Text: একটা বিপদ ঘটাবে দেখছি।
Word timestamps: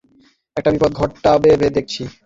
একটা 0.57 0.69
বিপদ 0.73 0.91
ঘটাবে 0.99 1.51
দেখছি। 1.75 2.01